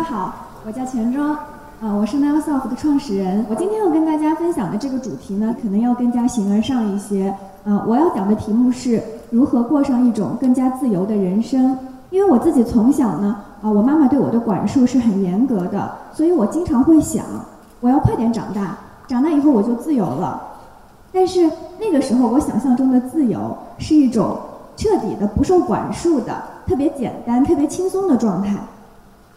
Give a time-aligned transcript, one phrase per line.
[0.00, 1.28] 大家好，我叫钱庄，
[1.82, 3.44] 啊，我是 Nailsoft 的创始人。
[3.50, 7.28] 我今天要跟大家分享的这个主题呢，可能要更加形而上一些。
[7.66, 11.76] 啊，我要讲的题目是如何过上一种更加自由的人生。
[12.08, 17.22] 因为我自己从小呢，啊，我妈妈对我的管束是很严格的，所以我经常会想，
[17.80, 20.42] 我要快点长大，长大以后我就自由了。
[21.12, 21.46] 但是
[21.78, 24.38] 那个时候，我想象中的自由是一种
[24.78, 28.56] 彻底的不受管束的、特别简单、特别轻松的状态。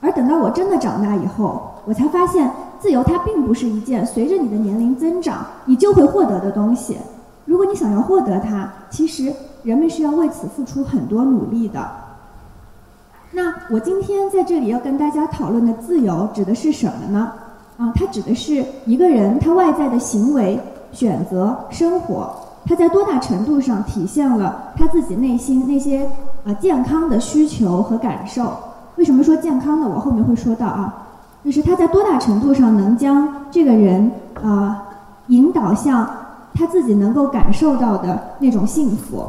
[0.03, 6.97] 而等到我真的长大以后，我才发现，自由它并不是一件随着你的年龄增长你就会获得的东西。
[7.45, 11.89] 如果你想要获得它，其实人们是要为此付出很多努力的。
[13.31, 17.31] 那我今天在这里要跟大家讨论的自由指的是什么呢？
[17.77, 20.59] 啊，它指的是一个人他外在的行为。
[20.91, 22.29] 选择生活，
[22.67, 26.07] 他在多大程度上体现了他自己内心那些
[26.45, 28.53] 啊健康的需求和感受？
[28.95, 29.87] 为什么说健康呢？
[29.93, 30.93] 我后面会说到啊，
[31.43, 34.83] 就是他在多大程度上能将这个人啊
[35.27, 36.09] 引导向
[36.53, 39.27] 他自己能够感受到的那种幸福。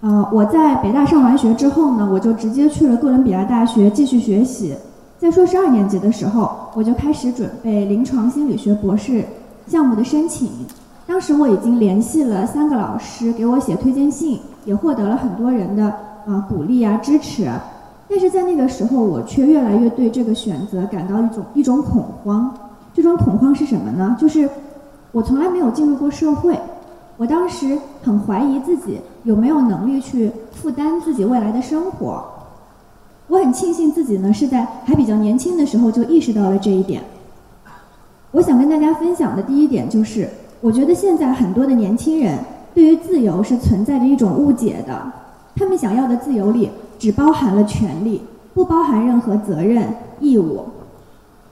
[0.00, 4.76] 啊，我在北大上完学之后呢，我就直接去了哥伦比亚大学继续学习，
[5.18, 9.24] 在硕士二年级的时候，我就开始准备临床心理学博士。
[9.66, 10.48] 项目的申请，
[11.08, 15.86] 当时我已经联系了三个老师给我写推荐信，也获得了很多人的
[16.24, 17.50] 啊鼓励啊支持，
[18.08, 22.54] 但是在那个时候，我却越来越对这个选择感到一种一种恐慌。
[22.94, 24.16] 这种恐慌是什么呢？
[24.18, 24.48] 就是
[25.12, 26.58] 我从来没有进入过社会，
[27.16, 32.24] 我当时很怀疑自己有没有能力去负担自己未来的生活。
[33.28, 37.02] 我很庆幸自己呢是在还比较年轻的时候就意识到了这一点。
[38.30, 40.28] 我想跟大家分享的第一点就是，
[40.60, 42.38] 我觉得现在很多的年轻人
[42.72, 45.12] 对于自由是存在着一种误解的，
[45.56, 48.22] 他们想要的自由里只包含了权利，
[48.54, 49.86] 不包含任何责任
[50.20, 50.64] 义务。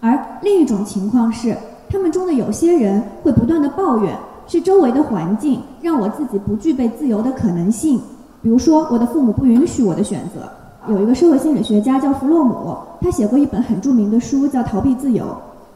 [0.01, 1.57] 而另一种情况是，
[1.89, 4.17] 他们中的有些人会不断的抱怨，
[4.47, 8.01] 是周围的环境让我自己不具备自由的可能性。
[8.43, 10.43] 比如说，我的父母不允许我的选择。
[10.87, 15.25] 有一个社会心理学家叫弗洛姆，他写过一本很著名的书，叫《逃避自由》。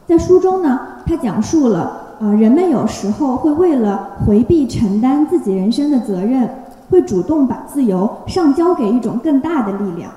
[0.05, 6.47] 在书中呢，他讲述了啊，人们有时候会为了回避承担自己人生的责任，
[6.89, 10.11] 会主动把自由上交给一种更大的力量。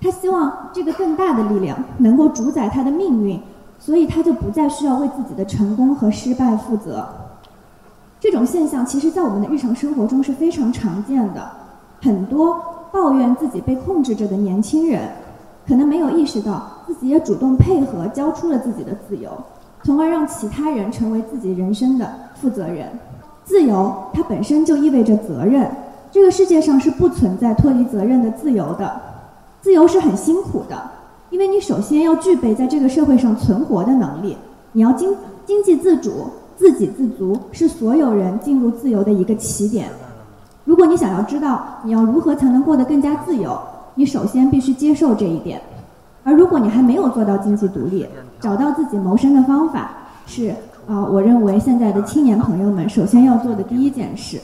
[0.00, 3.40] 他希望这个更大的力量能够主宰他的命运，
[3.78, 7.06] 所以他就不再需要为自己的成功和失败负责。
[8.20, 11.50] 这种现象其实，在我们的日常生活中是非常常见的。
[12.02, 12.60] 很多
[12.92, 15.08] 抱怨自己被控制着的年轻人。
[15.68, 19.28] 可能没有意识到自己也主动配合，交出了自己的自由，
[19.82, 22.88] 从而让其他人成为自己人生的负责人。
[23.42, 25.68] 自由它本身就意味着责任，
[26.16, 28.90] 这个世界上是不存在脱离责任的自由的。
[29.60, 30.90] 自由是很辛苦的，
[31.28, 34.34] 因为你首先要具备在这个社会上存活的能力，
[34.72, 39.90] 你要经经济自主、自给自足，是所有人进入自由的一个起点。
[40.64, 43.54] 如果你想要知道你要如何才能过得更加自由。
[43.94, 45.60] 你首先必须接受这一点，
[46.24, 48.06] 而如果你还没有做到经济独立，
[48.40, 49.90] 找到自己谋生的方法，
[50.24, 50.48] 是
[50.88, 54.40] 啊，我认为现在的青年朋友们首先要做的第一件事。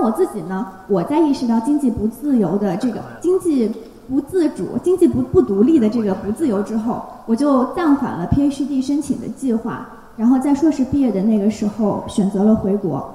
[0.00, 0.66] 那我自己呢？
[0.88, 3.70] 我在意识到经济不自由的这个 经济
[4.08, 13.10] 不自主、经济不不独立的这个不自由之后，我就暂缓了 PhD 申请的计划，然后在硕士毕业的那个时候选择了回国。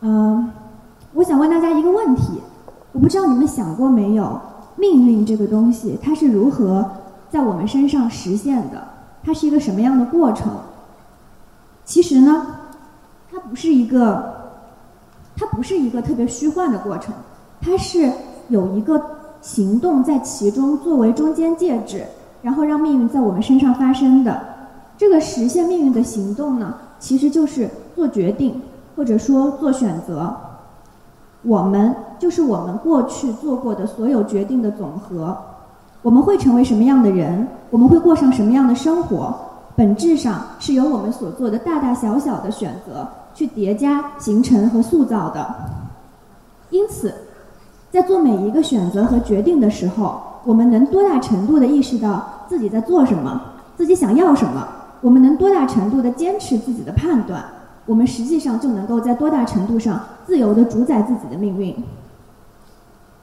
[0.00, 0.50] 嗯，
[1.12, 2.40] 我想问大家一个问题。
[2.90, 4.40] 我不知道你们想过没有，
[4.74, 6.84] 命运这个东西它是如何
[7.30, 8.82] 在我们身上实现的？
[9.22, 10.50] 它是一个什么样的过程？
[11.84, 12.46] 其实呢，
[13.30, 14.35] 它不是一个，它
[15.56, 17.14] 不是一个特别虚幻的过程，
[17.62, 18.12] 它是
[18.48, 19.00] 有一个
[19.40, 22.04] 行动在其中作为中间介质，
[22.42, 24.38] 然后让命运在我们身上发生的。
[24.98, 28.60] 这个实现命运的行动呢，其实就是做决定，
[28.94, 30.34] 或者说做选择。
[31.42, 35.34] 我们就是我们过去做过的所有决定的总和。
[36.02, 37.48] 我们会成为什么样的人？
[37.70, 39.34] 我们会过上什么样的生活？
[39.74, 43.06] 本质上是由我们所做的大大小小的选择
[43.36, 45.54] 去叠加、形成和塑造的。
[46.70, 47.14] 因此，
[47.92, 53.40] 在做每一个选择和决定的时候，我们能多大程度的意识到自己在做什么，
[53.76, 54.66] 自己想要什么？
[55.02, 57.44] 我们能多大程度的坚持自己的判断？
[57.84, 61.76] 我们实际上就能够在多大程度上自由地主宰自己的命运。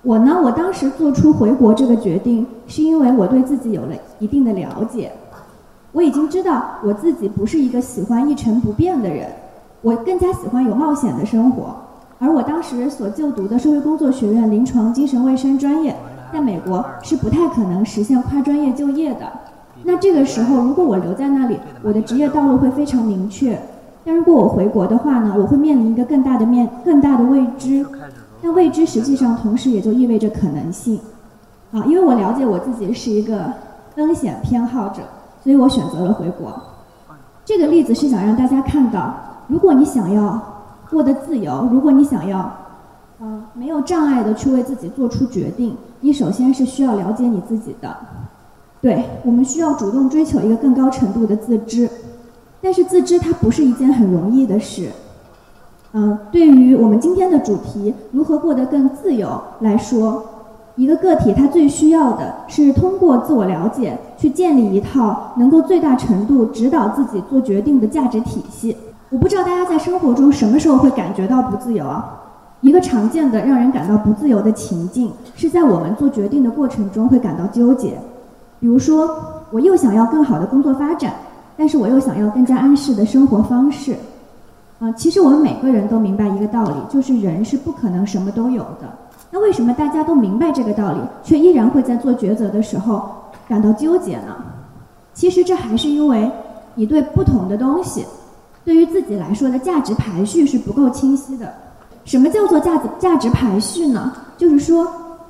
[0.04, 5.12] 我呢，我当时做出回国这个决定，是因为我对自己有了一定的了解。
[5.92, 9.30] 我已经知道我自己不是一个喜欢一成不变的人，
[9.84, 11.76] 我更加喜欢有冒险的生活。
[12.18, 15.94] 而我当时所就读的社会工作学院临床精神卫生专业，
[16.32, 19.30] 在美国是不太可能实现跨专业就业的。
[19.84, 23.62] 那这个时候，如果我留在那里，我的职业道路会非常明确。
[24.06, 27.86] 但如果我回国的话呢，我会面临一个更大的面、更大的未知。
[28.42, 30.98] 但未知实际上同时也就意味着可能性。
[31.74, 33.52] 啊，因为我了解我自己是一个
[33.96, 35.02] 风险偏好者，
[35.44, 36.54] 所以我选择了回国。
[37.44, 39.14] 这个例子是想让大家看到，
[39.48, 40.40] 如果你想要
[40.90, 42.52] 获得自由，如果你想要，
[43.20, 47.96] 呃，没有障碍的去为自己做出决定，你首先是需要了解你自己的。
[48.82, 51.90] 对我们需要主动追求一个更高程度的自知，
[52.62, 54.90] 但是自知它不是一件很容易的事。
[55.94, 60.24] 嗯，对于我们今天的主题如何过得更自由来说，
[60.76, 68.76] 一个个体他最需要的是通过自我了解去建立一套能够最大程度指导自己做决定的价值体系。
[69.14, 72.20] 我不知道大家在生活中什么时候会感觉到不自由啊？
[72.62, 77.96] 一个常见的让人感到不自由的情境是在我们做决定的过程中会感到纠结。
[78.60, 79.08] 比如说，
[79.52, 81.14] 我又想要更好的工作发展，
[81.56, 83.96] 但是我又想要更加安适的生活方式。
[84.80, 88.92] 啊，其实我们每个人都明白一个道理，就是人是不可能什么都有的。
[89.30, 93.08] 那为什么大家都明白这个道理，却依然会在做抉择的时候
[93.48, 94.38] 感到纠结呢？
[95.14, 96.32] 其实这还是因为
[96.74, 98.04] 你对不同的东西，
[98.66, 101.54] 对于自己来说的价值排序是不够清晰的。
[102.06, 104.14] 什么叫做价值价值排序呢？
[104.38, 104.88] 就是说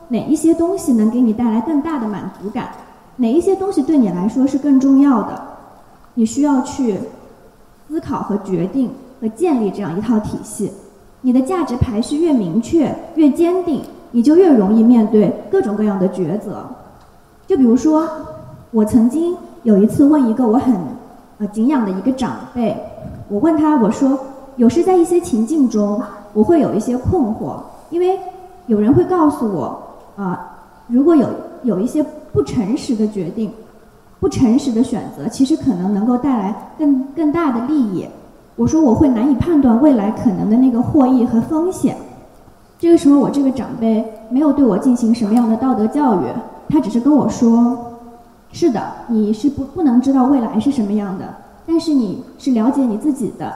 [0.09, 2.69] 哪一些东西能给你带来更大的满足感。
[3.17, 5.41] 哪一些东西对你来说是更重要的？
[6.15, 6.97] 你需要去
[7.87, 8.89] 思考和决定
[9.21, 10.71] 和建立这样一套体系。
[11.21, 13.81] 你的价值排序越明确、越坚定，
[14.11, 16.65] 你就越容易面对各种各样的抉择。
[17.47, 18.07] 就比如说，
[18.71, 20.75] 我曾经有一次问一个我很
[21.37, 22.75] 呃敬仰的一个长辈，
[23.33, 24.15] 我问他，我说，
[24.57, 25.99] 有时在一些情境中，
[26.33, 27.55] 我会有一些困惑，
[27.89, 28.19] 因为
[28.67, 29.75] 有人会告诉我，
[30.15, 30.55] 啊，
[30.87, 31.27] 如果有
[31.63, 32.05] 有一些。
[32.33, 33.51] 不诚实的决定，
[34.19, 38.07] 不诚实的选择，其实可能能够带来更更大的利益。
[38.55, 41.95] 我说我会难以判断未来可能的那个获益和风险。
[42.79, 46.25] 这个时候，我这个长辈没有对我进行什么样的道德教育，
[46.69, 47.77] 他只是跟我说
[48.51, 51.25] ：“是的，你是不不能知道未来是什么样的，
[51.65, 53.53] 但是你是了解你自己的，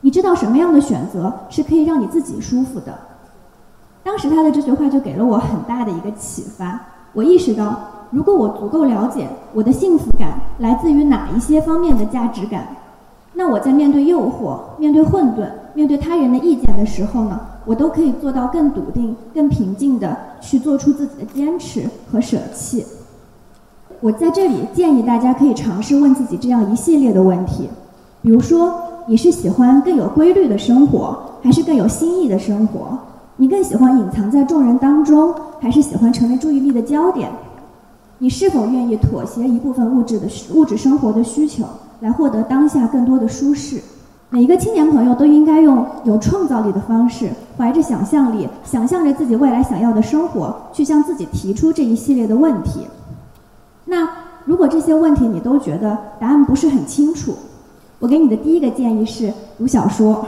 [0.00, 2.98] 你知道什么样的选择是可以让你自己舒服的。”
[4.04, 6.78] 当时他的这句话就给了我很大的一个启发。
[7.12, 7.78] 我意识到，
[8.10, 12.66] 如果我足够了解我的幸福感来自于哪一些方面的价值感，
[13.32, 22.84] 那我在面对诱惑、面对混沌、面对他人的意见的时候呢，我都可以做到更笃定、更平静地去做出自己的坚持和舍弃。
[24.00, 27.68] 我在这里建议大家可以尝试问自己这样一系列的问题，
[28.20, 28.74] 比如说，
[29.06, 32.98] 你是喜欢更有规律的生活，还是更有新意的生活？
[33.36, 37.30] 你更喜欢隐藏在众人当中，还是喜欢成为注意力的焦点？
[38.18, 41.64] 你是否愿意妥协一部分物质的物质生活的需求，
[42.00, 43.80] 来获得当下更多的舒适？
[44.30, 52.80] 每一个青年朋友都应该用有创造力的方式，怀着想象力，想象着自己未来想要的生活，去向自己提出这一系列的问题。
[53.86, 54.08] 那
[54.44, 57.34] 如果这些问题你都觉得答案不是很清楚，
[57.98, 60.24] 我给你的第一个建议是读小说，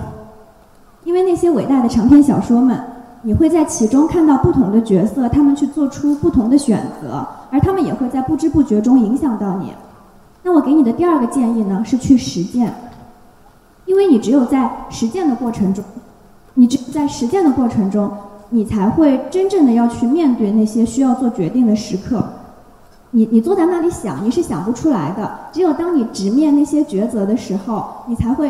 [1.04, 2.78] 因为那些伟大的长篇小说们。
[3.22, 9.72] 你会在其中看到不同的角色，他们去做出不同的选择，而他们也会在不知不觉中影响到你。
[10.44, 12.72] 那我给你的第二个建议呢，是去实践，
[13.84, 15.82] 因为你只有在实践的过程中，
[16.54, 18.08] 你只在实践的过程中，
[18.50, 22.24] 你才会真正的要去面对那些需要做决定的时刻。
[23.10, 25.30] 你你坐在那里想，你是想不出来的。
[25.52, 28.48] 只有当你直面那些抉择的时候，你才会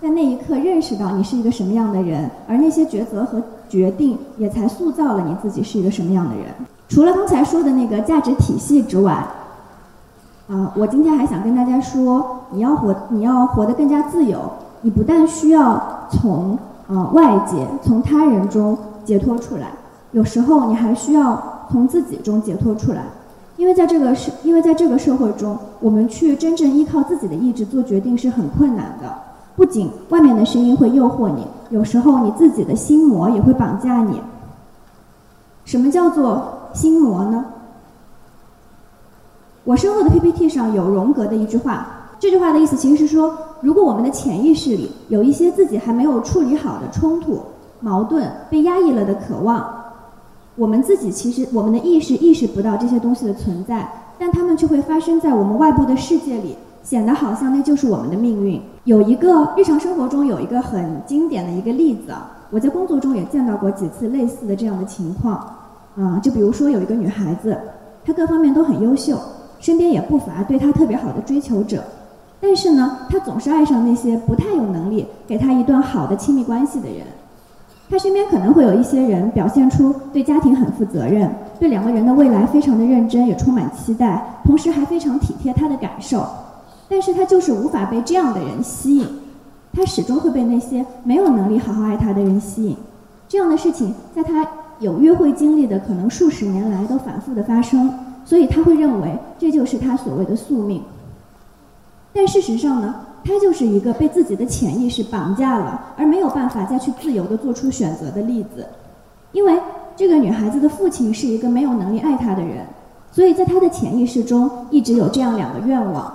[0.00, 3.42] 在那一刻认识到你是一个什么样的人，而那些抉择和。
[3.68, 6.44] 决定也才塑造了你自己是一个什么样的人。
[6.88, 9.12] 除了刚才说的那个价值体系之外，
[10.48, 14.38] 啊，我今天还想跟大家说，你要活，你要活得更加自由。
[14.82, 19.66] 你不但需要从呃外界、从他人中解脱出来，
[20.12, 23.02] 有时候你还需要从自己中解脱出来。
[23.56, 29.12] 因为在这个社，因为在这个社会中，我们去真正依靠自己的意志做决定是很困难的。
[29.56, 34.20] 不仅外面的声音会诱惑你，有时候你自己的心魔也会绑架你。
[35.64, 37.44] 什么叫做心魔呢？
[39.64, 41.86] 我身后的 PPT 上有荣格的一句话，
[42.20, 47.40] 这句话的意思其实是说，如果我们的潜意识里有一些自己还没有处理好的冲突、
[47.80, 49.66] 矛盾、被压抑了的渴望，
[50.56, 56.56] 我们自己其实我们的意识意识不到这些东西的存在，但它们却会发生在我们外部的世界里。
[56.82, 58.62] 显得好像那就是我们的命运。
[58.84, 62.14] 有一个日常生活中有一个很经典的一个例子，
[62.48, 65.34] 我在工作中也见到过几次类似的这样的情况。
[65.96, 67.58] 啊，就比如说有一个女孩子，
[68.04, 69.18] 她各方面都很优秀，
[69.58, 71.82] 身边也不乏对她特别好的追求者，
[72.40, 76.98] 但是呢，她总是爱上那些不太有能力给她一段好的亲密关系的人。
[77.88, 86.26] 他身边可能会有一些人表现出对家庭很负责任，对两个人的未来非常的认真，也充满期待，同时还非常体贴他的感受，
[86.88, 89.06] 但是他就是无法被这样的人吸引，
[89.72, 92.76] 他始终会被那些没有能力好好爱他的人吸引。
[93.28, 94.46] 这样的事情在他。
[94.78, 97.90] 有约会经历的，可能数十年来都反复的发生，
[98.26, 100.82] 所以他会认为这就是他所谓的宿命。
[102.12, 102.94] 但事实上呢，
[103.26, 108.64] 他就是一个被自己的潜意识绑架了，而没有办法再去自由的做出选择的例子。
[109.32, 109.60] 因为
[109.96, 112.64] 这个女孩子的父亲是一个没有能力爱她的人，
[113.10, 116.14] 所以在她的潜意识中一直有这样两个愿望：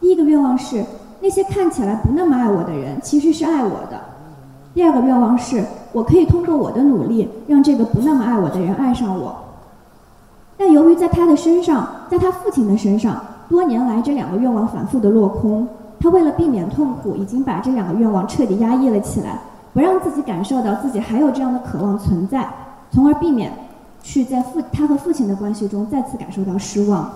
[0.00, 0.84] 第一个愿望是
[1.20, 3.98] 那些看起来不那么爱我的人其实是爱我的；
[4.72, 5.64] 第二个愿望是。
[5.94, 9.32] 我可以通过我的努力，让这个不那么爱我的人爱上我。
[10.56, 15.68] 但由于在他的身上，在他父亲的身上，多年来这两个愿望反复的落空，
[16.04, 19.40] 他为了避免痛苦，已经把这两个愿望彻底压抑了起来，
[19.72, 22.46] 不让自己感受到自己还有这样的渴望存在，
[22.90, 23.50] 从而避免
[24.02, 27.10] 去在父他和父亲的关系中再次感受到失望。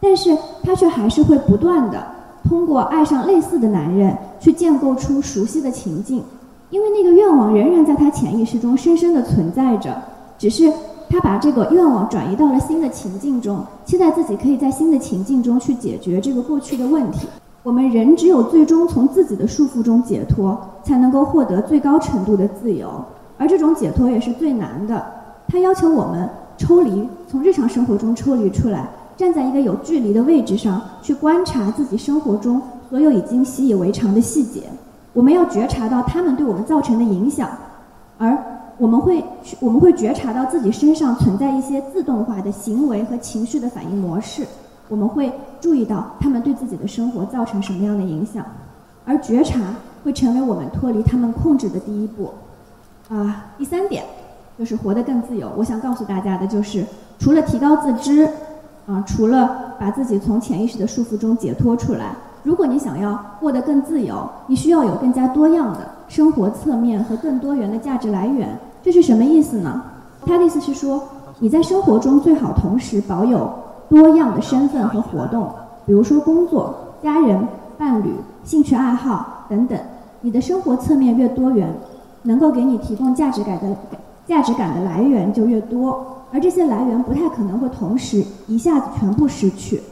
[0.00, 2.02] 但是他却还是会不断的
[2.48, 6.24] 通过爱上类似的男人，去建构出熟悉的情境。
[6.70, 9.94] 因为那个愿望仍然在他潜意识中深深的存在着，
[10.38, 10.72] 只是
[11.10, 17.28] 他把这个愿望转移到了新的情境中，期待自己可以在新的情境中去解决这个过去的问题。
[17.64, 23.02] 我们人只有最终从自己的束缚中解脱，才能够获得最高程度的自由，
[23.38, 25.02] 而这种解脱也是最难的。
[25.48, 26.28] 它要求我们
[26.58, 34.64] 抽离，从日常生活中抽离出来，站在一个有距离的位置上去观察自己生活中所有已经习以为常的细节。
[35.14, 37.48] 我们要觉察到他们对我们造成的影响，
[38.18, 38.36] 而
[38.76, 39.24] 我们会
[39.58, 44.46] 我们会觉察到自己身上存在一些自动化的行为和情绪的反应模式，
[44.88, 48.44] 我们会注意到他们对自己的生活造成什么样的影响，
[49.04, 49.60] 而觉察
[50.02, 52.30] 会成为我们脱离他们控制的第一步。
[53.08, 54.04] 啊，第三点
[54.58, 55.50] 就是活得更自由。
[55.56, 56.84] 我想告诉大家的就是，
[57.18, 58.28] 除了提高自知，
[58.86, 62.14] 啊，除了把自己从潜意识的束缚中解脱出来。
[62.42, 68.58] 如果你想要过得更自由，你需要有更加多样的生活侧面和更多元的价值来源。
[68.82, 69.82] 这是什么意思呢？
[70.26, 71.02] 他的意思是说，
[71.38, 73.50] 你在生活中最好同时保有
[73.88, 75.48] 多样的身份和活动，
[75.86, 78.14] 比如说工作、家人、伴侣、
[78.44, 79.78] 兴趣爱好等等。
[80.20, 81.72] 你的生活侧面越多元，
[82.22, 83.76] 能够给你提供价值感的
[84.26, 89.82] 价值感的来源就越多，而这些来源不太可能会同时一下子全部失去。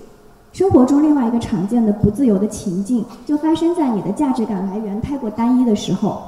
[0.52, 6.18] 生活中另外一个常见的不自由的情境，就发生在你的价值感来源太过单一的时候。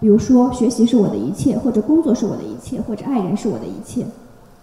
[0.00, 4.04] 比如说，学习是我的一切，或者工作是我的一切，或者爱人是我的一切。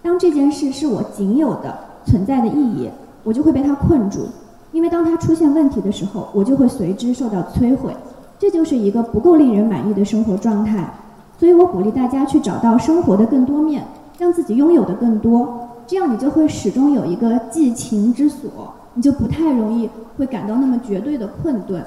[0.02, 2.90] 当这件事是我仅有的存在的意义，
[3.24, 4.28] 我就会被它困住。
[4.72, 7.96] 因为当它出现问题的时候，我就会随之受到摧毁。
[8.38, 10.94] 这就是一个不够令人满意的生活状态。
[11.38, 13.86] 所以我鼓励大家去找到生活的更多面，
[14.18, 18.74] 让自己拥有的更多，这样你就会始终有一个寄情之所。
[18.96, 21.84] 你就不太容易会感到那么绝对的困顿。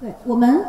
[0.00, 0.64] 对我们，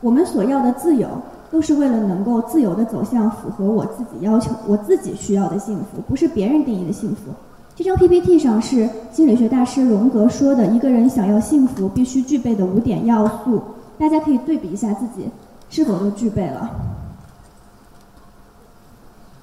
[0.00, 1.08] 我们所要的自由，
[1.54, 7.30] 都是为了能够自由的走向符合我自己要求、我自己需要的幸福，不是别人定义的幸福。
[7.76, 13.62] 这张 PPT 上是心理学大师荣格说的，一个人想要幸福必须具备的五点要素，
[13.96, 15.28] 大家可以对比一下自己
[15.70, 16.68] 是否都具备了。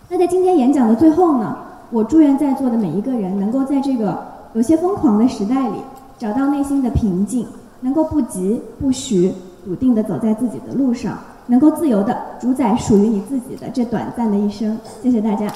[0.09, 1.55] 那在今天演讲的最后呢？
[1.91, 4.19] 我祝愿在座的每一个人能够在这个
[4.53, 5.75] 有些疯狂的时代里，
[6.17, 7.47] 找到内心的平静，
[7.79, 11.17] 能够不急不徐、笃定地走在自己的路上，
[11.47, 14.77] 能够自由的主宰属于你自己的这短暂的一生。
[15.01, 15.51] 谢谢大家。